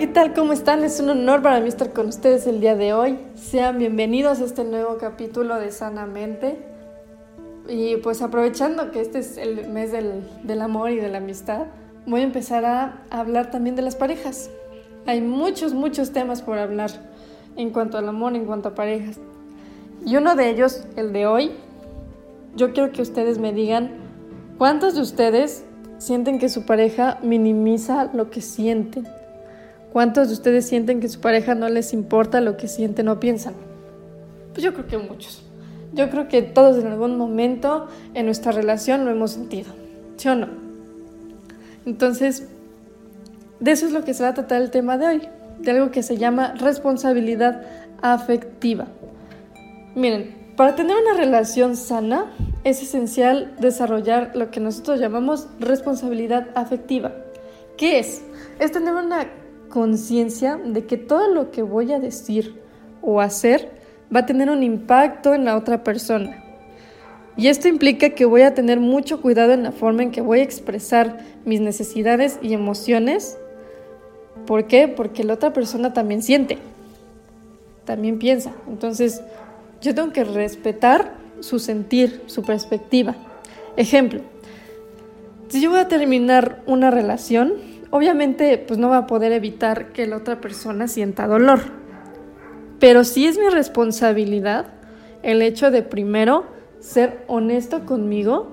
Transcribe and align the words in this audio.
¿qué 0.00 0.06
tal? 0.06 0.32
¿Cómo 0.32 0.54
están? 0.54 0.82
Es 0.82 0.98
un 0.98 1.10
honor 1.10 1.42
para 1.42 1.60
mí 1.60 1.68
estar 1.68 1.92
con 1.92 2.08
ustedes 2.08 2.46
el 2.46 2.58
día 2.58 2.74
de 2.74 2.94
hoy. 2.94 3.18
Sean 3.34 3.76
bienvenidos 3.76 4.40
a 4.40 4.46
este 4.46 4.64
nuevo 4.64 4.96
capítulo 4.96 5.60
de 5.60 5.70
Sanamente. 5.70 6.56
Y 7.68 7.96
pues 7.96 8.22
aprovechando 8.22 8.92
que 8.92 9.02
este 9.02 9.18
es 9.18 9.36
el 9.36 9.68
mes 9.68 9.92
del, 9.92 10.26
del 10.42 10.62
amor 10.62 10.88
y 10.88 10.96
de 10.96 11.10
la 11.10 11.18
amistad, 11.18 11.66
voy 12.06 12.22
a 12.22 12.24
empezar 12.24 12.64
a 12.64 13.02
hablar 13.10 13.50
también 13.50 13.76
de 13.76 13.82
las 13.82 13.94
parejas. 13.94 14.48
Hay 15.04 15.20
muchos, 15.20 15.74
muchos 15.74 16.12
temas 16.12 16.40
por 16.40 16.56
hablar 16.56 16.90
en 17.56 17.68
cuanto 17.68 17.98
al 17.98 18.08
amor, 18.08 18.34
en 18.34 18.46
cuanto 18.46 18.70
a 18.70 18.74
parejas. 18.74 19.20
Y 20.06 20.16
uno 20.16 20.34
de 20.34 20.48
ellos, 20.48 20.82
el 20.96 21.12
de 21.12 21.26
hoy, 21.26 21.50
yo 22.56 22.72
quiero 22.72 22.90
que 22.90 23.02
ustedes 23.02 23.36
me 23.36 23.52
digan 23.52 23.90
cuántos 24.56 24.94
de 24.94 25.02
ustedes 25.02 25.62
sienten 25.98 26.38
que 26.38 26.48
su 26.48 26.64
pareja 26.64 27.18
minimiza 27.22 28.08
lo 28.14 28.30
que 28.30 28.40
sienten 28.40 29.06
¿Cuántos 29.92 30.28
de 30.28 30.34
ustedes 30.34 30.66
sienten 30.66 31.00
que 31.00 31.08
su 31.08 31.20
pareja 31.20 31.54
no 31.54 31.68
les 31.68 31.92
importa 31.92 32.40
lo 32.40 32.56
que 32.56 32.68
sienten 32.68 33.08
o 33.08 33.18
piensan? 33.18 33.54
Pues 34.52 34.62
yo 34.62 34.72
creo 34.72 34.86
que 34.86 34.98
muchos. 34.98 35.42
Yo 35.92 36.10
creo 36.10 36.28
que 36.28 36.42
todos 36.42 36.78
en 36.78 36.86
algún 36.86 37.18
momento 37.18 37.88
en 38.14 38.26
nuestra 38.26 38.52
relación 38.52 39.04
lo 39.04 39.10
hemos 39.10 39.32
sentido. 39.32 39.72
¿Sí 40.16 40.28
o 40.28 40.36
no? 40.36 40.48
Entonces, 41.86 42.46
de 43.58 43.72
eso 43.72 43.86
es 43.86 43.92
lo 43.92 44.04
que 44.04 44.14
se 44.14 44.22
va 44.22 44.28
a 44.28 44.34
tratar 44.34 44.62
el 44.62 44.70
tema 44.70 44.96
de 44.96 45.06
hoy, 45.06 45.22
de 45.58 45.70
algo 45.72 45.90
que 45.90 46.02
se 46.02 46.16
llama 46.16 46.54
responsabilidad 46.54 47.62
afectiva. 48.00 48.86
Miren, 49.96 50.36
para 50.56 50.76
tener 50.76 50.96
una 50.96 51.14
relación 51.14 51.74
sana 51.74 52.30
es 52.62 52.82
esencial 52.82 53.56
desarrollar 53.58 54.32
lo 54.34 54.50
que 54.50 54.60
nosotros 54.60 55.00
llamamos 55.00 55.48
responsabilidad 55.58 56.48
afectiva. 56.54 57.12
¿Qué 57.76 57.98
es? 57.98 58.22
Es 58.58 58.70
tener 58.70 58.94
una 58.94 59.26
conciencia 59.70 60.56
de 60.56 60.84
que 60.84 60.98
todo 60.98 61.32
lo 61.32 61.50
que 61.50 61.62
voy 61.62 61.92
a 61.92 61.98
decir 61.98 62.60
o 63.00 63.20
hacer 63.20 63.70
va 64.14 64.20
a 64.20 64.26
tener 64.26 64.50
un 64.50 64.62
impacto 64.62 65.32
en 65.32 65.46
la 65.46 65.56
otra 65.56 65.82
persona. 65.82 66.44
Y 67.36 67.46
esto 67.46 67.68
implica 67.68 68.10
que 68.10 68.26
voy 68.26 68.42
a 68.42 68.52
tener 68.52 68.80
mucho 68.80 69.22
cuidado 69.22 69.52
en 69.52 69.62
la 69.62 69.72
forma 69.72 70.02
en 70.02 70.10
que 70.10 70.20
voy 70.20 70.40
a 70.40 70.42
expresar 70.42 71.18
mis 71.46 71.60
necesidades 71.60 72.38
y 72.42 72.52
emociones. 72.52 73.38
¿Por 74.46 74.66
qué? 74.66 74.88
Porque 74.88 75.24
la 75.24 75.34
otra 75.34 75.52
persona 75.52 75.94
también 75.94 76.22
siente, 76.22 76.58
también 77.86 78.18
piensa. 78.18 78.52
Entonces, 78.68 79.22
yo 79.80 79.94
tengo 79.94 80.12
que 80.12 80.24
respetar 80.24 81.14
su 81.40 81.58
sentir, 81.58 82.22
su 82.26 82.42
perspectiva. 82.42 83.14
Ejemplo, 83.76 84.20
si 85.48 85.60
yo 85.60 85.70
voy 85.70 85.80
a 85.80 85.88
terminar 85.88 86.62
una 86.66 86.90
relación, 86.90 87.54
obviamente 87.90 88.58
pues 88.58 88.78
no 88.78 88.88
va 88.88 88.98
a 88.98 89.06
poder 89.06 89.32
evitar 89.32 89.92
que 89.92 90.06
la 90.06 90.16
otra 90.16 90.40
persona 90.40 90.88
sienta 90.88 91.26
dolor. 91.26 91.60
Pero 92.78 93.04
sí 93.04 93.26
es 93.26 93.38
mi 93.38 93.48
responsabilidad 93.48 94.66
el 95.22 95.42
hecho 95.42 95.70
de 95.70 95.82
primero 95.82 96.44
ser 96.78 97.24
honesto 97.26 97.84
conmigo 97.84 98.48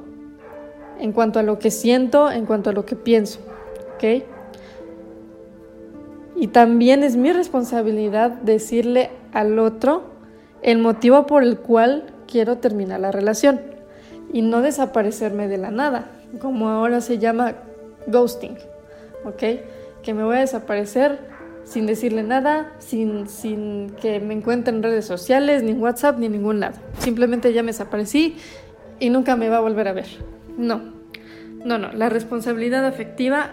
en 1.00 1.14
cuanto 1.14 1.40
a 1.40 1.44
lo 1.44 1.60
que 1.60 1.72
siento, 1.72 2.32
en 2.32 2.46
cuanto 2.46 2.70
a 2.70 2.74
lo 2.74 2.86
que 2.86 2.96
pienso, 2.96 3.40
¿ok? 3.96 4.24
Y 6.36 6.48
también 6.48 7.04
es 7.04 7.16
mi 7.16 7.32
responsabilidad 7.32 8.32
decirle 8.32 9.10
al 9.34 9.58
otro 9.60 10.04
el 10.62 10.80
motivo 10.80 11.26
por 11.26 11.44
el 11.44 11.60
cual 11.60 12.14
quiero 12.28 12.58
terminar 12.58 13.00
la 13.00 13.12
relación 13.12 13.62
y 14.34 14.42
no 14.42 14.62
desaparecerme 14.62 15.48
de 15.48 15.58
la 15.58 15.72
nada, 15.72 16.10
como 16.42 16.70
ahora 16.70 17.00
se 17.02 17.18
llama 17.18 17.54
ghosting. 18.08 18.58
¿Ok? 19.28 19.44
Que 20.04 20.14
me 20.14 20.24
voy 20.24 20.38
a 20.38 20.40
desaparecer 20.40 21.20
sin 21.64 21.86
decirle 21.86 22.24
nada, 22.24 22.74
sin, 22.80 23.28
sin 23.28 23.90
que 24.02 24.20
me 24.22 24.34
encuentre 24.34 24.74
en 24.74 24.82
redes 24.82 25.06
sociales, 25.06 25.64
ni 25.64 25.72
en 25.72 25.82
WhatsApp, 25.82 26.18
ni 26.18 26.28
en 26.28 26.32
ningún 26.32 26.62
lado. 26.62 26.78
Simplemente 27.00 27.52
ya 27.52 27.62
me 27.62 27.68
desaparecí 27.68 28.38
y 29.00 29.10
nunca 29.10 29.36
me 29.36 29.50
va 29.50 29.58
a 29.58 29.62
volver 29.62 29.88
a 29.90 29.94
ver. 29.94 30.08
No, 30.58 30.82
no, 31.66 31.78
no. 31.78 31.92
La 31.92 32.08
responsabilidad 32.08 32.86
afectiva 32.86 33.52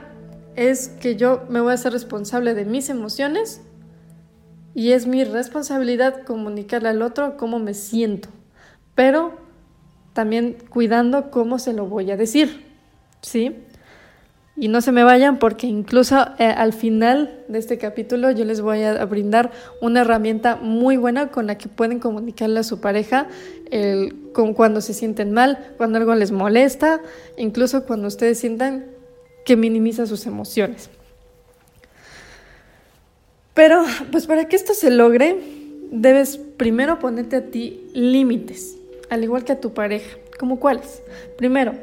es 0.55 0.89
que 0.89 1.17
yo 1.17 1.43
me 1.49 1.61
voy 1.61 1.75
a 1.75 1.77
ser 1.77 1.93
responsable 1.93 2.55
de 2.55 2.65
mis 2.65 2.89
emociones 2.89 3.61
y 4.75 4.93
es 4.93 5.07
mi 5.07 5.25
responsabilidad 5.25 6.23
comunicarle 6.23 6.91
al 6.91 7.03
otro 7.03 7.37
cómo 7.37 7.59
me 7.59 7.75
siento, 7.75 8.29
pero 8.95 9.35
también 10.13 10.57
cuidando 10.69 11.31
cómo 11.31 11.59
se 11.59 11.73
lo 11.73 11.87
voy 11.87 12.11
a 12.11 12.17
decir, 12.17 12.65
¿sí? 13.21 13.57
Y 14.57 14.69
no 14.69 14.81
se 14.81 14.93
me 14.93 15.03
vayan 15.03 15.39
porque 15.39 15.67
incluso 15.67 16.29
eh, 16.39 16.45
al 16.45 16.73
final 16.73 17.45
de 17.49 17.59
este 17.59 17.77
capítulo 17.77 18.31
yo 18.31 18.45
les 18.45 18.61
voy 18.61 18.83
a 18.85 19.05
brindar 19.05 19.51
una 19.81 20.03
herramienta 20.03 20.57
muy 20.57 20.97
buena 20.97 21.29
con 21.29 21.49
la 21.49 21.59
que 21.59 21.69
pueden 21.69 21.99
comunicarle 21.99 22.61
a 22.61 22.63
su 22.63 22.81
pareja 22.81 23.27
con 24.33 24.55
cuando 24.55 24.81
se 24.81 24.95
sienten 24.95 25.33
mal, 25.33 25.73
cuando 25.77 25.99
algo 25.99 26.15
les 26.15 26.31
molesta, 26.31 27.01
incluso 27.37 27.85
cuando 27.85 28.07
ustedes 28.07 28.39
sientan 28.39 28.87
que 29.45 29.57
minimiza 29.57 30.07
sus 30.07 30.27
emociones. 30.27 30.91
Pero 33.55 33.85
pues 34.11 34.27
para 34.27 34.47
que 34.47 34.57
esto 34.57 34.75
se 34.75 34.91
logre, 34.91 35.39
debes 35.91 36.37
primero 36.37 36.99
ponerte 36.99 37.37
a 37.37 37.51
ti 37.51 37.89
límites, 37.95 38.77
al 39.11 39.23
igual 39.23 39.45
que 39.45 39.53
a 39.53 39.61
tu 39.61 39.73
pareja. 39.75 40.19
¿Como 40.39 40.59
cuáles? 40.59 41.03
Primero, 41.39 41.75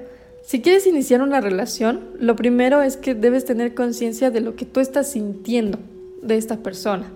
si 0.44 0.62
quieres 0.62 0.88
iniciar 0.88 1.22
una 1.22 1.40
relación, 1.40 2.10
lo 2.20 2.36
primero 2.36 2.82
es 2.82 2.98
que 2.98 3.14
debes 3.14 3.46
tener 3.46 3.74
conciencia 3.74 4.32
de 4.32 4.42
lo 4.42 4.56
que 4.56 4.66
tú 4.66 4.80
estás 4.80 5.12
sintiendo 5.12 5.80
de 6.22 6.38
esta 6.38 6.58
persona, 6.58 7.12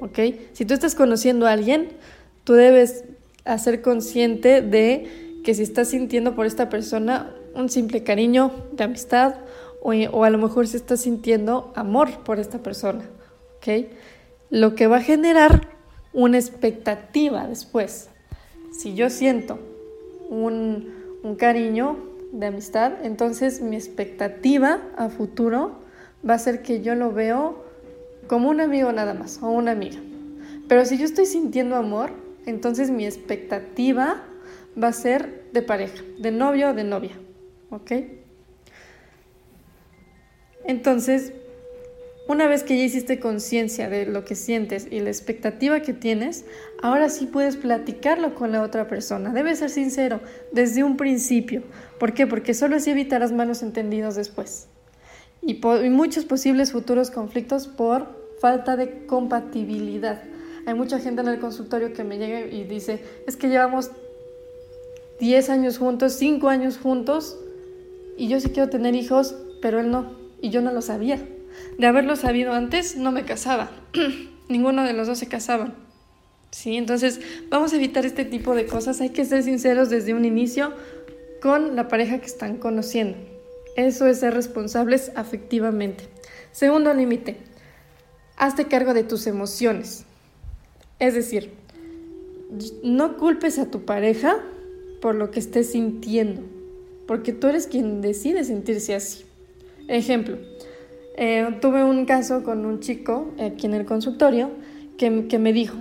¿ok? 0.00 0.18
Si 0.52 0.64
tú 0.64 0.74
estás 0.74 0.94
conociendo 0.94 1.46
a 1.46 1.52
alguien, 1.52 1.88
tú 2.44 2.54
debes 2.54 3.04
hacer 3.44 3.82
consciente 3.82 4.62
de 4.62 5.40
que 5.44 5.54
si 5.54 5.62
estás 5.62 5.88
sintiendo 5.88 6.34
por 6.34 6.46
esta 6.46 6.68
persona 6.68 7.34
un 7.54 7.68
simple 7.68 8.02
cariño 8.04 8.52
de 8.72 8.84
amistad 8.84 9.34
o, 9.82 10.24
a 10.24 10.30
lo 10.30 10.38
mejor 10.38 10.68
si 10.68 10.76
estás 10.76 11.00
sintiendo 11.00 11.72
amor 11.74 12.22
por 12.24 12.38
esta 12.38 12.58
persona, 12.58 13.04
¿ok? 13.56 13.86
Lo 14.50 14.74
que 14.74 14.86
va 14.86 14.98
a 14.98 15.02
generar 15.02 15.68
una 16.12 16.38
expectativa 16.38 17.46
después. 17.46 18.08
Si 18.72 18.94
yo 18.94 19.10
siento 19.10 19.58
un, 20.28 20.92
un 21.22 21.34
cariño, 21.36 22.09
de 22.32 22.46
amistad, 22.46 23.04
entonces 23.04 23.60
mi 23.60 23.76
expectativa 23.76 24.80
a 24.96 25.08
futuro 25.08 25.80
va 26.28 26.34
a 26.34 26.38
ser 26.38 26.62
que 26.62 26.80
yo 26.80 26.94
lo 26.94 27.12
veo 27.12 27.64
como 28.26 28.48
un 28.48 28.60
amigo 28.60 28.92
nada 28.92 29.14
más 29.14 29.42
o 29.42 29.50
una 29.50 29.72
amiga. 29.72 29.98
Pero 30.68 30.84
si 30.84 30.98
yo 30.98 31.04
estoy 31.04 31.26
sintiendo 31.26 31.76
amor, 31.76 32.12
entonces 32.46 32.90
mi 32.90 33.04
expectativa 33.04 34.22
va 34.80 34.88
a 34.88 34.92
ser 34.92 35.44
de 35.52 35.62
pareja, 35.62 36.02
de 36.18 36.30
novio 36.30 36.70
o 36.70 36.74
de 36.74 36.84
novia. 36.84 37.18
¿Ok? 37.70 37.92
Entonces, 40.64 41.32
una 42.30 42.46
vez 42.46 42.62
que 42.62 42.78
ya 42.78 42.84
hiciste 42.84 43.18
conciencia 43.18 43.88
de 43.88 44.06
lo 44.06 44.24
que 44.24 44.36
sientes 44.36 44.86
y 44.88 45.00
la 45.00 45.10
expectativa 45.10 45.80
que 45.80 45.92
tienes, 45.92 46.44
ahora 46.80 47.08
sí 47.08 47.26
puedes 47.26 47.56
platicarlo 47.56 48.36
con 48.36 48.52
la 48.52 48.62
otra 48.62 48.86
persona. 48.86 49.32
Debes 49.32 49.58
ser 49.58 49.68
sincero 49.68 50.20
desde 50.52 50.84
un 50.84 50.96
principio. 50.96 51.64
¿Por 51.98 52.14
qué? 52.14 52.28
Porque 52.28 52.54
solo 52.54 52.76
así 52.76 52.92
evitarás 52.92 53.32
malos 53.32 53.64
entendidos 53.64 54.14
después. 54.14 54.68
Y, 55.42 55.60
muchos 55.90 56.24
posibles 56.24 56.70
futuros 56.70 57.10
conflictos 57.10 57.66
por 57.66 58.06
falta 58.40 58.76
de 58.76 59.06
compatibilidad. 59.06 60.22
Hay 60.66 60.74
mucha 60.74 61.00
gente 61.00 61.22
en 61.22 61.28
el 61.28 61.40
consultorio 61.40 61.92
que 61.92 62.04
me 62.04 62.16
llega 62.16 62.42
y 62.42 62.62
dice, 62.62 63.02
es 63.26 63.36
que 63.36 63.48
llevamos 63.48 63.90
10 65.18 65.50
años 65.50 65.78
juntos, 65.78 66.12
5 66.12 66.48
años 66.48 66.78
juntos, 66.78 67.40
y 68.16 68.28
yo 68.28 68.38
sí 68.38 68.50
quiero 68.50 68.70
tener 68.70 68.94
hijos, 68.94 69.34
pero 69.60 69.80
él 69.80 69.90
no, 69.90 70.14
y 70.40 70.50
yo 70.50 70.60
no 70.60 70.70
lo 70.70 70.80
sabía. 70.80 71.18
De 71.78 71.86
haberlo 71.86 72.16
sabido 72.16 72.52
antes, 72.52 72.96
no 72.96 73.12
me 73.12 73.24
casaba. 73.24 73.70
Ninguno 74.48 74.84
de 74.84 74.92
los 74.92 75.06
dos 75.06 75.18
se 75.18 75.28
casaban. 75.28 75.74
¿Sí? 76.50 76.76
Entonces, 76.76 77.20
vamos 77.48 77.72
a 77.72 77.76
evitar 77.76 78.04
este 78.04 78.24
tipo 78.24 78.54
de 78.54 78.66
cosas. 78.66 79.00
Hay 79.00 79.10
que 79.10 79.24
ser 79.24 79.42
sinceros 79.42 79.88
desde 79.88 80.14
un 80.14 80.24
inicio 80.24 80.72
con 81.40 81.76
la 81.76 81.88
pareja 81.88 82.18
que 82.18 82.26
están 82.26 82.56
conociendo. 82.56 83.16
Eso 83.76 84.06
es 84.06 84.18
ser 84.18 84.34
responsables 84.34 85.12
afectivamente. 85.14 86.04
Segundo 86.52 86.92
límite, 86.92 87.36
hazte 88.36 88.66
cargo 88.66 88.94
de 88.94 89.04
tus 89.04 89.26
emociones. 89.26 90.04
Es 90.98 91.14
decir, 91.14 91.52
no 92.82 93.16
culpes 93.16 93.58
a 93.58 93.70
tu 93.70 93.84
pareja 93.84 94.38
por 95.00 95.14
lo 95.14 95.30
que 95.30 95.40
estés 95.40 95.72
sintiendo, 95.72 96.42
porque 97.06 97.32
tú 97.32 97.46
eres 97.46 97.66
quien 97.66 98.00
decide 98.00 98.44
sentirse 98.44 98.94
así. 98.94 99.24
Ejemplo, 99.88 100.36
eh, 101.16 101.58
tuve 101.60 101.84
un 101.84 102.06
caso 102.06 102.42
con 102.42 102.64
un 102.66 102.80
chico 102.80 103.32
aquí 103.38 103.66
en 103.66 103.74
el 103.74 103.84
consultorio 103.84 104.50
que, 104.96 105.28
que 105.28 105.38
me 105.38 105.52
dijo, 105.52 105.76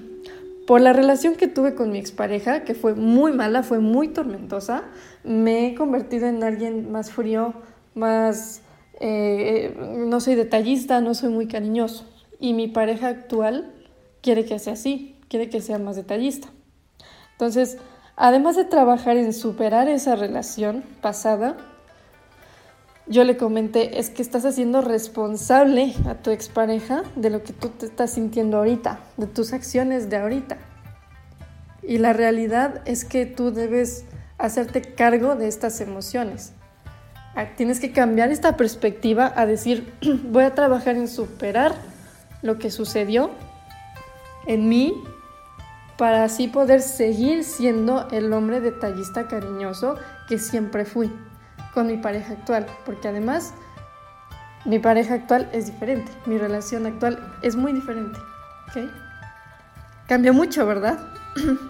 por 0.69 0.81
la 0.81 0.93
relación 0.93 1.35
que 1.35 1.47
tuve 1.47 1.73
con 1.73 1.91
mi 1.91 1.97
expareja, 1.97 2.63
que 2.63 2.75
fue 2.75 2.93
muy 2.93 3.31
mala, 3.31 3.63
fue 3.63 3.79
muy 3.79 4.09
tormentosa, 4.09 4.83
me 5.23 5.65
he 5.65 5.73
convertido 5.75 6.27
en 6.27 6.43
alguien 6.43 6.91
más 6.91 7.11
frío, 7.11 7.55
más... 7.95 8.61
Eh, 9.01 9.75
no 10.07 10.19
soy 10.19 10.35
detallista, 10.35 11.01
no 11.01 11.15
soy 11.15 11.29
muy 11.29 11.47
cariñoso. 11.47 12.05
y 12.39 12.53
mi 12.53 12.67
pareja 12.67 13.07
actual 13.07 13.73
quiere 14.21 14.45
que 14.45 14.59
sea 14.59 14.73
así, 14.73 15.15
quiere 15.27 15.49
que 15.49 15.59
sea 15.59 15.79
más 15.79 15.95
detallista. 15.95 16.49
Entonces, 17.31 17.77
además 18.15 18.55
de 18.55 18.65
trabajar 18.65 19.17
en 19.17 19.33
superar 19.33 19.87
esa 19.87 20.15
relación 20.15 20.83
pasada, 21.01 21.57
yo 23.09 23.23
le 23.23 23.37
comenté, 23.37 23.99
es 23.99 24.11
que 24.11 24.21
estás 24.21 24.45
haciendo 24.45 24.81
responsable 24.81 25.95
a 26.07 26.13
tu 26.13 26.29
expareja 26.29 27.01
de 27.15 27.31
lo 27.31 27.43
que 27.43 27.53
tú 27.53 27.69
te 27.69 27.87
estás 27.87 28.11
sintiendo 28.11 28.57
ahorita, 28.57 28.99
de 29.17 29.25
tus 29.25 29.51
acciones 29.51 30.11
de 30.11 30.17
ahorita. 30.17 30.57
Y 31.81 31.97
la 31.97 32.13
realidad 32.13 32.83
es 32.85 33.05
que 33.05 33.25
tú 33.25 33.49
debes 33.51 34.05
hacerte 34.37 34.83
cargo 34.83 35.35
de 35.35 35.47
estas 35.47 35.81
emociones. 35.81 36.53
Ah, 37.35 37.47
tienes 37.57 37.79
que 37.79 37.91
cambiar 37.91 38.31
esta 38.31 38.55
perspectiva 38.55 39.33
a 39.35 39.47
decir, 39.47 39.91
voy 40.25 40.43
a 40.43 40.53
trabajar 40.53 40.95
en 40.95 41.07
superar 41.07 41.73
lo 42.43 42.59
que 42.59 42.69
sucedió 42.69 43.31
en 44.45 44.69
mí 44.69 44.93
para 45.97 46.23
así 46.23 46.47
poder 46.47 46.81
seguir 46.81 47.43
siendo 47.43 48.07
el 48.11 48.31
hombre 48.33 48.61
detallista 48.61 49.27
cariñoso 49.27 49.95
que 50.27 50.37
siempre 50.37 50.85
fui 50.85 51.11
con 51.73 51.87
mi 51.87 51.97
pareja 51.97 52.33
actual, 52.33 52.65
porque 52.85 53.07
además 53.07 53.53
mi 54.65 54.79
pareja 54.79 55.13
actual 55.15 55.49
es 55.53 55.67
diferente, 55.67 56.11
mi 56.25 56.37
relación 56.37 56.85
actual 56.85 57.19
es 57.41 57.55
muy 57.55 57.73
diferente. 57.73 58.19
¿ok? 58.69 58.89
Cambió 60.07 60.33
mucho, 60.33 60.65
¿verdad? 60.65 60.99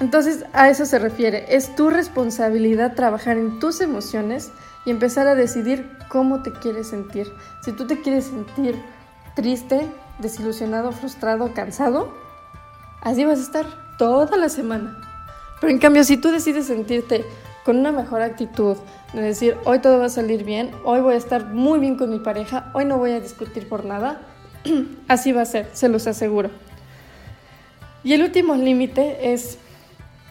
Entonces 0.00 0.44
a 0.52 0.70
eso 0.70 0.86
se 0.86 0.98
refiere, 0.98 1.54
es 1.54 1.74
tu 1.76 1.90
responsabilidad 1.90 2.94
trabajar 2.94 3.36
en 3.36 3.58
tus 3.60 3.80
emociones 3.80 4.50
y 4.86 4.90
empezar 4.90 5.26
a 5.26 5.34
decidir 5.34 5.90
cómo 6.08 6.42
te 6.42 6.52
quieres 6.52 6.88
sentir. 6.88 7.32
Si 7.62 7.72
tú 7.72 7.86
te 7.86 8.00
quieres 8.00 8.24
sentir 8.24 8.82
triste, 9.34 9.86
desilusionado, 10.18 10.92
frustrado, 10.92 11.52
cansado, 11.52 12.14
así 13.02 13.24
vas 13.24 13.38
a 13.40 13.42
estar 13.42 13.66
toda 13.98 14.36
la 14.38 14.48
semana. 14.48 14.96
Pero 15.60 15.72
en 15.72 15.78
cambio, 15.78 16.04
si 16.04 16.16
tú 16.16 16.30
decides 16.30 16.66
sentirte 16.66 17.24
con 17.64 17.78
una 17.78 17.92
mejor 17.92 18.22
actitud, 18.22 18.76
de 19.12 19.22
decir, 19.22 19.56
hoy 19.64 19.80
todo 19.80 19.98
va 19.98 20.06
a 20.06 20.10
salir 20.10 20.44
bien, 20.44 20.70
hoy 20.84 21.00
voy 21.00 21.14
a 21.14 21.18
estar 21.18 21.46
muy 21.46 21.78
bien 21.78 21.96
con 21.96 22.10
mi 22.10 22.18
pareja, 22.18 22.70
hoy 22.74 22.84
no 22.84 22.98
voy 22.98 23.12
a 23.12 23.20
discutir 23.20 23.68
por 23.68 23.84
nada, 23.84 24.20
así 25.08 25.32
va 25.32 25.42
a 25.42 25.46
ser, 25.46 25.68
se 25.72 25.88
los 25.88 26.06
aseguro. 26.06 26.50
Y 28.02 28.14
el 28.14 28.22
último 28.22 28.54
límite 28.54 29.32
es 29.32 29.58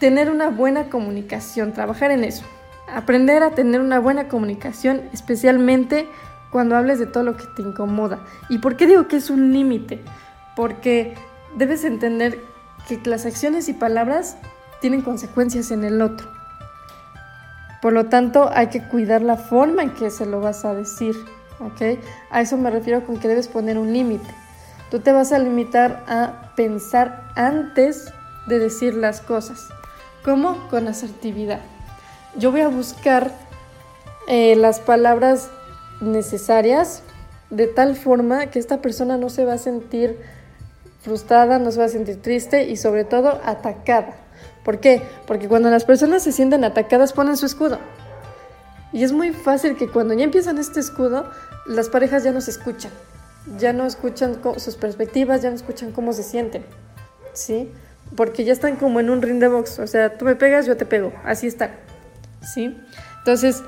tener 0.00 0.30
una 0.30 0.48
buena 0.48 0.88
comunicación, 0.88 1.72
trabajar 1.72 2.10
en 2.10 2.24
eso, 2.24 2.44
aprender 2.92 3.42
a 3.42 3.52
tener 3.52 3.80
una 3.80 4.00
buena 4.00 4.28
comunicación, 4.28 5.02
especialmente 5.12 6.08
cuando 6.50 6.76
hables 6.76 6.98
de 6.98 7.06
todo 7.06 7.22
lo 7.22 7.36
que 7.36 7.44
te 7.54 7.62
incomoda. 7.62 8.24
¿Y 8.48 8.58
por 8.58 8.76
qué 8.76 8.86
digo 8.86 9.06
que 9.06 9.16
es 9.16 9.30
un 9.30 9.52
límite? 9.52 10.00
Porque 10.56 11.14
debes 11.56 11.84
entender 11.84 12.40
que 12.88 13.00
las 13.04 13.24
acciones 13.24 13.68
y 13.68 13.72
palabras 13.72 14.36
tienen 14.80 15.02
consecuencias 15.02 15.70
en 15.70 15.84
el 15.84 16.02
otro. 16.02 16.39
Por 17.80 17.92
lo 17.92 18.06
tanto, 18.06 18.50
hay 18.52 18.68
que 18.68 18.82
cuidar 18.82 19.22
la 19.22 19.36
forma 19.36 19.82
en 19.82 19.90
que 19.90 20.10
se 20.10 20.26
lo 20.26 20.40
vas 20.40 20.64
a 20.64 20.74
decir, 20.74 21.14
¿ok? 21.60 21.98
A 22.30 22.40
eso 22.40 22.56
me 22.56 22.70
refiero 22.70 23.04
con 23.06 23.18
que 23.18 23.28
debes 23.28 23.48
poner 23.48 23.78
un 23.78 23.92
límite. 23.92 24.28
Tú 24.90 25.00
te 25.00 25.12
vas 25.12 25.32
a 25.32 25.38
limitar 25.38 26.04
a 26.08 26.52
pensar 26.56 27.30
antes 27.36 28.12
de 28.48 28.58
decir 28.58 28.94
las 28.94 29.20
cosas. 29.20 29.68
¿Cómo? 30.24 30.68
Con 30.68 30.88
asertividad. 30.88 31.60
Yo 32.36 32.50
voy 32.50 32.60
a 32.60 32.68
buscar 32.68 33.32
eh, 34.28 34.56
las 34.56 34.80
palabras 34.80 35.48
necesarias 36.00 37.02
de 37.50 37.66
tal 37.66 37.96
forma 37.96 38.46
que 38.46 38.58
esta 38.58 38.80
persona 38.80 39.16
no 39.16 39.28
se 39.28 39.44
va 39.44 39.54
a 39.54 39.58
sentir 39.58 40.18
frustrada, 41.00 41.58
no 41.58 41.72
se 41.72 41.78
va 41.78 41.86
a 41.86 41.88
sentir 41.88 42.20
triste 42.20 42.68
y 42.68 42.76
sobre 42.76 43.04
todo 43.04 43.40
atacada. 43.44 44.14
¿Por 44.70 44.78
qué? 44.78 45.02
Porque 45.26 45.48
cuando 45.48 45.68
las 45.68 45.84
personas 45.84 46.22
se 46.22 46.30
sienten 46.30 46.62
atacadas 46.62 47.12
ponen 47.12 47.36
su 47.36 47.44
escudo. 47.44 47.80
Y 48.92 49.02
es 49.02 49.10
muy 49.10 49.32
fácil 49.32 49.74
que 49.74 49.88
cuando 49.88 50.14
ya 50.14 50.22
empiezan 50.22 50.58
este 50.58 50.78
escudo, 50.78 51.28
las 51.66 51.88
parejas 51.88 52.22
ya 52.22 52.30
no 52.30 52.40
se 52.40 52.52
escuchan. 52.52 52.92
Ya 53.58 53.72
no 53.72 53.84
escuchan 53.84 54.38
sus 54.58 54.76
perspectivas, 54.76 55.42
ya 55.42 55.50
no 55.50 55.56
escuchan 55.56 55.90
cómo 55.90 56.12
se 56.12 56.22
sienten. 56.22 56.64
¿Sí? 57.32 57.68
Porque 58.14 58.44
ya 58.44 58.52
están 58.52 58.76
como 58.76 59.00
en 59.00 59.10
un 59.10 59.22
ring 59.22 59.40
de 59.40 59.48
box. 59.48 59.80
O 59.80 59.88
sea, 59.88 60.16
tú 60.16 60.24
me 60.24 60.36
pegas, 60.36 60.66
yo 60.66 60.76
te 60.76 60.86
pego. 60.86 61.12
Así 61.24 61.48
está. 61.48 61.72
¿Sí? 62.40 62.78
Entonces, 63.18 63.64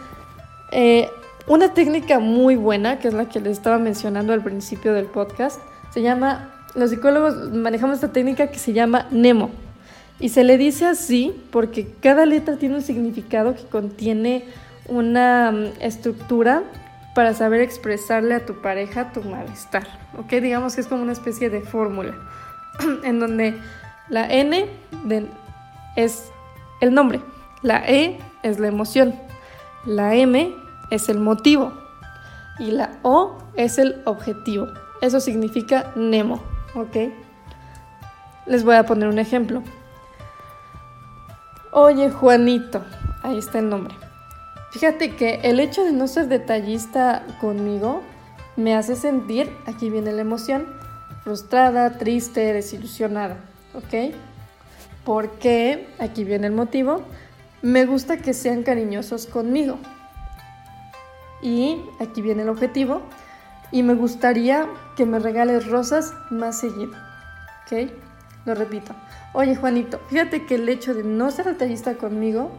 eh, 0.70 1.08
una 1.48 1.74
técnica 1.74 2.20
muy 2.20 2.54
buena, 2.54 3.00
que 3.00 3.08
es 3.08 3.14
la 3.14 3.28
que 3.28 3.40
les 3.40 3.54
estaba 3.58 3.78
mencionando 3.78 4.34
al 4.34 4.44
principio 4.44 4.92
del 4.92 5.06
podcast, 5.06 5.58
se 5.92 6.00
llama, 6.00 6.54
los 6.76 6.90
psicólogos 6.90 7.50
manejamos 7.50 7.96
esta 7.96 8.12
técnica 8.12 8.52
que 8.52 8.60
se 8.60 8.72
llama 8.72 9.08
Nemo. 9.10 9.50
Y 10.22 10.28
se 10.28 10.44
le 10.44 10.56
dice 10.56 10.86
así 10.86 11.34
porque 11.50 11.92
cada 12.00 12.24
letra 12.26 12.56
tiene 12.56 12.76
un 12.76 12.82
significado 12.82 13.56
que 13.56 13.64
contiene 13.64 14.44
una 14.86 15.50
mm, 15.50 15.82
estructura 15.82 16.62
para 17.16 17.34
saber 17.34 17.60
expresarle 17.60 18.34
a 18.34 18.46
tu 18.46 18.62
pareja 18.62 19.12
tu 19.12 19.20
malestar. 19.22 19.84
¿Ok? 20.16 20.30
Digamos 20.34 20.76
que 20.76 20.80
es 20.80 20.86
como 20.86 21.02
una 21.02 21.10
especie 21.10 21.50
de 21.50 21.60
fórmula 21.60 22.14
en 23.04 23.18
donde 23.18 23.58
la 24.08 24.32
N 24.32 24.66
es 25.96 26.30
el 26.80 26.94
nombre, 26.94 27.20
la 27.62 27.84
E 27.88 28.20
es 28.44 28.60
la 28.60 28.68
emoción, 28.68 29.16
la 29.84 30.14
M 30.14 30.54
es 30.92 31.08
el 31.08 31.18
motivo 31.18 31.72
y 32.60 32.70
la 32.70 33.00
O 33.02 33.38
es 33.56 33.76
el 33.78 34.00
objetivo. 34.04 34.68
Eso 35.00 35.18
significa 35.18 35.90
Nemo. 35.96 36.40
¿Ok? 36.76 37.12
Les 38.46 38.62
voy 38.62 38.76
a 38.76 38.86
poner 38.86 39.08
un 39.08 39.18
ejemplo. 39.18 39.64
Oye, 41.74 42.10
Juanito, 42.10 42.84
ahí 43.22 43.38
está 43.38 43.60
el 43.60 43.70
nombre. 43.70 43.94
Fíjate 44.72 45.16
que 45.16 45.40
el 45.42 45.58
hecho 45.58 45.82
de 45.82 45.92
no 45.92 46.06
ser 46.06 46.28
detallista 46.28 47.24
conmigo 47.40 48.02
me 48.56 48.76
hace 48.76 48.94
sentir, 48.94 49.50
aquí 49.64 49.88
viene 49.88 50.12
la 50.12 50.20
emoción, 50.20 50.66
frustrada, 51.24 51.96
triste, 51.96 52.52
desilusionada, 52.52 53.38
¿ok? 53.72 54.14
Porque, 55.06 55.88
aquí 55.98 56.24
viene 56.24 56.48
el 56.48 56.52
motivo, 56.52 57.04
me 57.62 57.86
gusta 57.86 58.18
que 58.18 58.34
sean 58.34 58.64
cariñosos 58.64 59.24
conmigo. 59.24 59.78
Y 61.40 61.80
aquí 62.00 62.20
viene 62.20 62.42
el 62.42 62.50
objetivo, 62.50 63.00
y 63.70 63.82
me 63.82 63.94
gustaría 63.94 64.68
que 64.94 65.06
me 65.06 65.18
regales 65.20 65.66
rosas 65.68 66.12
más 66.28 66.60
seguido, 66.60 66.92
¿ok? 67.64 67.90
Lo 68.44 68.54
repito. 68.54 68.92
Oye, 69.34 69.56
Juanito, 69.56 69.98
fíjate 70.08 70.44
que 70.44 70.56
el 70.56 70.68
hecho 70.68 70.92
de 70.92 71.04
no 71.04 71.30
ser 71.30 71.46
detallista 71.46 71.94
conmigo 71.94 72.50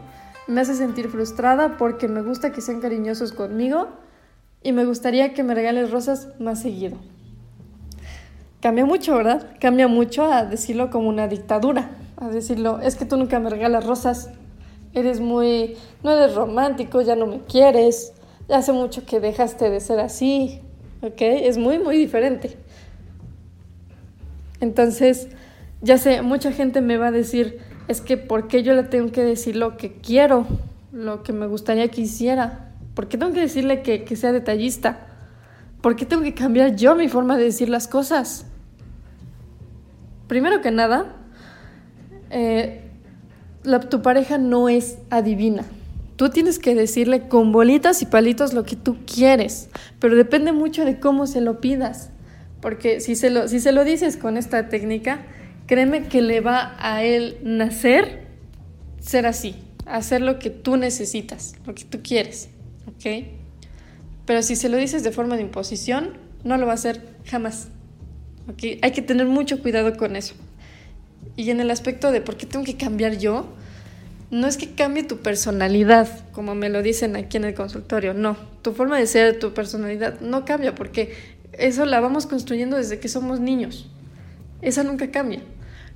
me 0.48 0.60
hace 0.60 0.74
sentir 0.74 1.08
frustrada 1.08 1.76
porque 1.76 2.08
me 2.08 2.20
gusta 2.20 2.50
que 2.50 2.60
sean 2.60 2.80
cariñosos 2.80 3.32
conmigo 3.32 3.90
y 4.60 4.72
me 4.72 4.84
gustaría 4.84 5.34
que 5.34 5.44
me 5.44 5.54
regales 5.54 5.92
rosas 5.92 6.28
más 6.40 6.60
seguido. 6.60 6.96
Cambia 8.60 8.84
mucho, 8.84 9.14
¿verdad? 9.14 9.54
Cambia 9.60 9.86
mucho 9.86 10.24
a 10.24 10.44
decirlo 10.44 10.90
como 10.90 11.08
una 11.08 11.28
dictadura, 11.28 11.90
a 12.16 12.28
decirlo, 12.28 12.80
es 12.80 12.96
que 12.96 13.04
tú 13.04 13.16
nunca 13.16 13.38
me 13.38 13.50
regalas 13.50 13.86
rosas, 13.86 14.30
eres 14.94 15.20
muy, 15.20 15.76
no 16.02 16.10
eres 16.10 16.34
romántico, 16.34 17.02
ya 17.02 17.14
no 17.14 17.26
me 17.26 17.40
quieres, 17.42 18.14
ya 18.48 18.56
hace 18.56 18.72
mucho 18.72 19.06
que 19.06 19.20
dejaste 19.20 19.70
de 19.70 19.78
ser 19.78 20.00
así, 20.00 20.60
¿ok? 21.02 21.20
Es 21.20 21.56
muy, 21.56 21.78
muy 21.78 21.96
diferente. 21.96 22.56
Entonces, 24.60 25.28
ya 25.84 25.98
sé, 25.98 26.22
mucha 26.22 26.50
gente 26.50 26.80
me 26.80 26.96
va 26.96 27.08
a 27.08 27.10
decir, 27.12 27.58
es 27.88 28.00
que 28.00 28.16
¿por 28.16 28.48
qué 28.48 28.62
yo 28.62 28.74
le 28.74 28.84
tengo 28.84 29.12
que 29.12 29.22
decir 29.22 29.54
lo 29.54 29.76
que 29.76 29.92
quiero, 29.92 30.46
lo 30.92 31.22
que 31.22 31.34
me 31.34 31.46
gustaría 31.46 31.88
que 31.88 32.00
hiciera? 32.00 32.72
¿Por 32.94 33.06
qué 33.06 33.18
tengo 33.18 33.32
que 33.32 33.40
decirle 33.40 33.82
que, 33.82 34.16
sea 34.16 34.32
detallista? 34.32 35.06
¿Por 35.82 35.94
qué 35.94 36.06
tengo 36.06 36.22
que 36.22 36.32
cambiar 36.32 36.74
yo 36.74 36.94
mi 36.96 37.08
forma 37.08 37.36
de 37.36 37.44
decir 37.44 37.68
las 37.68 37.86
cosas? 37.86 38.46
Primero 40.26 40.62
que 40.62 40.70
nada, 40.70 41.16
eh, 42.30 42.80
tu 43.90 44.00
pareja 44.00 44.38
no 44.38 44.70
es 44.70 44.98
adivina. 45.10 45.64
Tú 46.16 46.30
tienes 46.30 46.58
que 46.58 46.74
decirle 46.74 47.28
con 47.28 47.52
bolitas 47.52 48.00
y 48.00 48.06
palitos 48.06 48.54
lo 48.54 48.62
que 48.62 48.76
tú 48.76 48.96
quieres, 49.04 49.68
pero 49.98 50.16
depende 50.16 50.52
mucho 50.52 50.86
de 50.86 50.98
cómo 50.98 51.26
se 51.26 51.42
lo 51.42 51.60
pidas. 51.60 52.10
Porque 52.62 53.00
si 53.00 53.16
se 53.16 53.28
lo, 53.28 53.48
si 53.48 53.60
se 53.60 53.72
lo 53.72 53.84
dices 53.84 54.16
con 54.16 54.38
esta 54.38 54.70
técnica, 54.70 55.26
créeme 55.66 56.08
que 56.08 56.22
le 56.22 56.40
va 56.40 56.76
a 56.78 57.02
él 57.02 57.38
nacer 57.42 58.26
ser 59.00 59.26
así, 59.26 59.56
hacer 59.86 60.20
lo 60.20 60.38
que 60.38 60.50
tú 60.50 60.76
necesitas, 60.76 61.54
lo 61.66 61.74
que 61.74 61.84
tú 61.84 62.00
quieres, 62.02 62.48
¿ok? 62.86 63.26
Pero 64.26 64.42
si 64.42 64.56
se 64.56 64.68
lo 64.68 64.76
dices 64.76 65.02
de 65.02 65.12
forma 65.12 65.36
de 65.36 65.42
imposición, 65.42 66.16
no 66.42 66.56
lo 66.56 66.66
va 66.66 66.72
a 66.72 66.76
hacer 66.76 67.02
jamás, 67.26 67.68
¿ok? 68.48 68.78
Hay 68.82 68.92
que 68.92 69.02
tener 69.02 69.26
mucho 69.26 69.60
cuidado 69.60 69.96
con 69.96 70.16
eso. 70.16 70.34
Y 71.36 71.50
en 71.50 71.60
el 71.60 71.70
aspecto 71.70 72.12
de 72.12 72.20
por 72.20 72.36
qué 72.36 72.46
tengo 72.46 72.64
que 72.64 72.76
cambiar 72.76 73.18
yo, 73.18 73.46
no 74.30 74.46
es 74.46 74.56
que 74.56 74.74
cambie 74.74 75.04
tu 75.04 75.18
personalidad, 75.18 76.08
como 76.32 76.54
me 76.54 76.68
lo 76.68 76.82
dicen 76.82 77.16
aquí 77.16 77.36
en 77.36 77.44
el 77.44 77.54
consultorio, 77.54 78.14
no, 78.14 78.36
tu 78.62 78.72
forma 78.72 78.98
de 78.98 79.06
ser, 79.06 79.38
tu 79.38 79.52
personalidad 79.52 80.20
no 80.20 80.44
cambia 80.44 80.74
porque 80.74 81.14
eso 81.52 81.84
la 81.84 82.00
vamos 82.00 82.26
construyendo 82.26 82.76
desde 82.76 82.98
que 82.98 83.08
somos 83.08 83.40
niños. 83.40 83.88
Esa 84.62 84.82
nunca 84.82 85.10
cambia. 85.10 85.40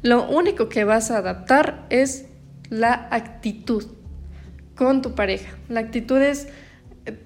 Lo 0.02 0.28
único 0.28 0.69
que 0.69 0.85
vas 0.85 1.11
a 1.11 1.19
adaptar 1.19 1.87
es 1.90 2.26
la 2.71 3.09
actitud 3.11 3.85
con 4.76 5.02
tu 5.02 5.14
pareja. 5.14 5.57
La 5.69 5.81
actitud 5.81 6.19
es, 6.19 6.49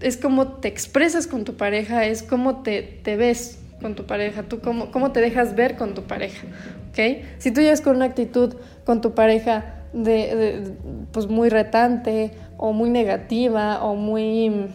es 0.00 0.16
cómo 0.16 0.48
te 0.54 0.68
expresas 0.68 1.26
con 1.26 1.44
tu 1.44 1.56
pareja, 1.56 2.06
es 2.06 2.22
cómo 2.22 2.62
te, 2.62 2.82
te 2.82 3.16
ves 3.16 3.58
con 3.82 3.94
tu 3.94 4.06
pareja, 4.06 4.44
tú 4.44 4.60
cómo, 4.60 4.90
cómo 4.90 5.12
te 5.12 5.20
dejas 5.20 5.54
ver 5.54 5.76
con 5.76 5.94
tu 5.94 6.04
pareja. 6.04 6.46
¿okay? 6.90 7.28
Si 7.38 7.50
tú 7.50 7.60
llegas 7.60 7.80
con 7.82 7.96
una 7.96 8.06
actitud 8.06 8.54
con 8.84 9.00
tu 9.00 9.14
pareja 9.14 9.82
de, 9.92 10.74
pues 11.12 11.26
muy 11.26 11.50
retante 11.50 12.30
o 12.56 12.72
muy 12.72 12.88
negativa 12.88 13.84
o 13.84 13.94
muy 13.94 14.68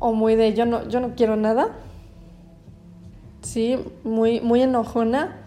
o 0.00 0.12
muy 0.12 0.34
de 0.34 0.54
yo 0.54 0.66
no 0.66 0.88
yo 0.88 1.00
no 1.00 1.14
quiero 1.14 1.36
nada 1.36 1.76
sí 3.42 3.78
muy 4.04 4.40
muy 4.40 4.62
enojona 4.62 5.37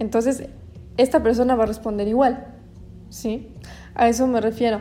entonces 0.00 0.48
esta 0.96 1.22
persona 1.22 1.54
va 1.54 1.62
a 1.62 1.66
responder 1.66 2.08
igual 2.08 2.48
sí 3.08 3.54
a 3.94 4.08
eso 4.08 4.26
me 4.26 4.40
refiero 4.40 4.80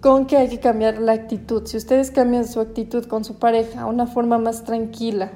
con 0.00 0.26
que 0.26 0.36
hay 0.36 0.48
que 0.48 0.58
cambiar 0.58 0.98
la 0.98 1.12
actitud 1.12 1.64
si 1.66 1.76
ustedes 1.76 2.10
cambian 2.10 2.48
su 2.48 2.58
actitud 2.58 3.04
con 3.04 3.24
su 3.24 3.38
pareja 3.38 3.82
a 3.82 3.86
una 3.86 4.08
forma 4.08 4.38
más 4.38 4.64
tranquila 4.64 5.30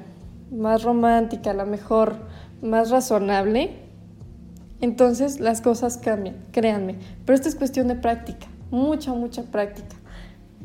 más 0.51 0.83
romántica 0.83 1.51
a 1.51 1.53
lo 1.53 1.65
mejor 1.65 2.17
más 2.61 2.89
razonable 2.89 3.85
entonces 4.81 5.39
las 5.39 5.61
cosas 5.61 5.97
cambian, 5.97 6.35
créanme. 6.51 6.95
Pero 7.25 7.35
esto 7.35 7.49
es 7.49 7.55
cuestión 7.55 7.87
de 7.87 7.95
práctica, 7.95 8.47
mucha, 8.71 9.13
mucha 9.13 9.43
práctica. 9.43 9.95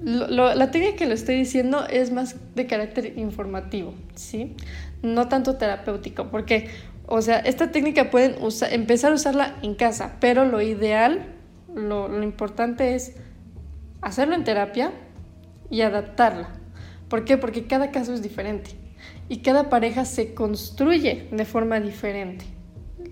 la 0.03 0.71
técnica 0.71 0.97
que 0.97 1.07
lo 1.07 1.15
estoy 1.15 1.37
diciendo 1.37 1.87
es 1.89 2.11
más 2.11 2.37
de 2.55 2.67
carácter 2.67 3.19
informativo, 3.19 3.95
¿sí? 4.15 4.57
No 5.03 5.29
tanto 5.29 5.57
terapéutico, 5.57 6.31
porque, 6.31 6.69
o 7.11 7.21
sea, 7.21 7.39
esta 7.41 7.71
técnica 7.71 8.11
pueden 8.11 8.37
empezar 8.71 9.13
a 9.13 9.15
usarla 9.15 9.57
en 9.63 9.75
casa, 9.75 10.17
pero 10.21 10.47
lo 10.47 10.63
ideal, 10.63 11.27
lo, 11.75 12.09
lo 12.09 12.23
importante 12.23 12.95
es 12.95 13.17
hacerlo 14.01 14.35
en 14.35 14.45
terapia 14.45 14.93
y 15.69 15.83
adaptarla. 15.83 16.49
¿Por 17.09 17.25
qué? 17.25 17.37
Porque 17.37 17.67
cada 17.67 17.91
caso 17.91 18.15
es 18.15 18.23
diferente 18.23 18.71
y 19.29 19.39
cada 19.39 19.69
pareja 19.69 20.05
se 20.05 20.35
construye 20.35 21.29
de 21.31 21.45
forma 21.45 21.79
diferente 21.81 22.47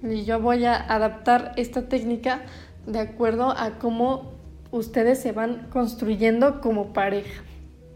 y 0.02 0.24
yo 0.24 0.40
voy 0.40 0.64
a 0.64 0.76
adaptar 0.76 1.52
esta 1.56 1.88
técnica 1.88 2.42
de 2.86 3.00
acuerdo 3.00 3.50
a 3.50 3.78
cómo 3.78 4.32
ustedes 4.70 5.20
se 5.20 5.32
van 5.32 5.68
construyendo 5.70 6.60
como 6.60 6.92
pareja, 6.92 7.42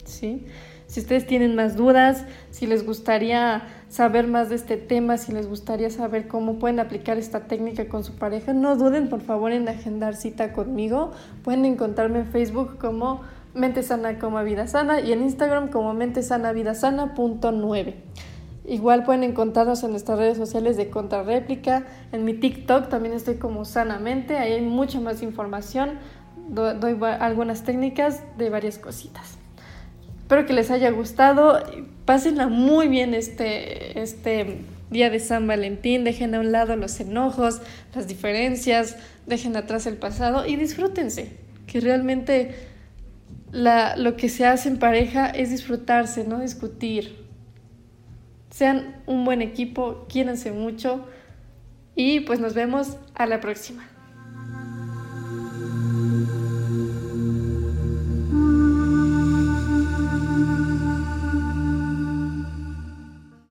¿sí? 0.05 0.47
Si 0.93 1.01
ustedes 1.01 1.27
tienen 1.27 1.57
más 1.57 1.75
dudas, 1.75 2.27
si 2.51 2.67
les 2.67 2.85
gustaría 2.85 3.63
saber 3.89 4.27
más 4.27 4.51
de 4.51 4.57
este 4.57 4.77
tema, 4.77 5.17
si 5.17 5.33
les 5.33 5.49
gustaría 5.49 5.89
saber 5.89 6.29
cómo 6.29 6.59
pueden 6.59 6.81
aplicar 6.81 7.17
esta 7.17 7.47
técnica 7.47 7.89
con 7.89 8.05
su 8.05 8.17
pareja, 8.17 8.53
no 8.53 8.77
duden 8.77 9.09
por 9.09 9.23
favor 9.23 9.53
en 9.53 9.67
agendar 9.71 10.15
cita 10.15 10.53
conmigo. 10.53 11.13
Pueden 11.45 11.65
encontrarme 11.65 12.19
en 12.19 12.27
Facebook 12.27 12.77
como 12.77 13.23
Mente 13.55 13.83
Sana 13.83 14.19
como 14.19 14.45
Vida 14.45 14.67
Sana 14.67 15.01
y 15.01 15.13
en 15.13 15.23
Instagram 15.23 15.71
como 15.71 15.95
Mente 15.95 16.23
Sana 16.23 16.53
Vida 16.53 16.75
Sana 16.75 17.15
punto 17.15 17.55
Igual 18.67 19.05
pueden 19.05 19.25
encontrarnos 19.25 19.83
en 19.85 19.93
nuestras 19.93 20.19
redes 20.19 20.37
sociales 20.37 20.77
de 20.77 20.91
Contrarréplica. 20.91 21.87
En 22.13 22.27
mi 22.27 22.35
TikTok 22.35 22.91
también 22.91 23.15
estoy 23.15 23.37
como 23.37 23.65
Sanamente. 23.65 24.37
Ahí 24.37 24.53
hay 24.53 24.61
mucha 24.61 25.01
más 25.01 25.23
información. 25.23 25.93
doy 26.51 26.99
algunas 27.19 27.65
técnicas 27.65 28.23
de 28.37 28.51
varias 28.51 28.77
cositas. 28.79 29.39
Espero 30.33 30.47
que 30.47 30.55
les 30.55 30.71
haya 30.71 30.89
gustado. 30.89 31.63
Pásenla 32.07 32.49
muy 32.49 32.89
bien 32.89 33.13
este, 33.13 34.01
este 34.01 34.63
día 34.89 35.11
de 35.11 35.21
San 35.21 35.47
Valentín. 35.47 36.05
Dejen 36.05 36.35
a 36.35 36.41
un 36.41 36.53
lado 36.53 36.75
los 36.75 36.99
enojos, 37.01 37.61
las 37.95 38.09
diferencias. 38.09 38.97
Dejen 39.27 39.59
atrás 39.59 39.87
el 39.87 39.99
pasado 39.99 40.47
y 40.47 40.57
disfrútense. 40.57 41.37
Que 41.67 41.81
realmente 41.81 42.55
lo 43.53 44.17
que 44.17 44.31
se 44.31 44.47
hace 44.47 44.71
en 44.71 44.79
pareja 44.79 45.27
es 45.27 45.51
disfrutarse, 45.51 46.25
no 46.25 46.39
discutir 46.39 47.15
sean 48.49 49.03
un 49.05 49.27
buen 49.27 49.43
equipo, 49.43 50.07
quiéranse 50.09 50.51
mucho 50.51 51.07
y 51.95 52.21
pues 52.21 52.41
nos 52.41 52.55
vemos 52.55 52.97
a 53.15 53.27
la 53.27 53.39
próxima. 53.41 53.92